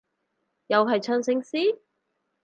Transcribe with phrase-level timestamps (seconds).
[0.65, 1.77] 又係唱聖詩？